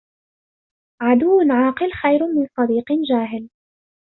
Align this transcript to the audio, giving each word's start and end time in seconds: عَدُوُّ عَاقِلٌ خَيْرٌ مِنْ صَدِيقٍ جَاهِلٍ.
عَدُوُّ 1.01 1.41
عَاقِلٌ 1.51 1.91
خَيْرٌ 1.91 2.27
مِنْ 2.27 2.47
صَدِيقٍ 2.57 2.85
جَاهِلٍ. 3.09 3.49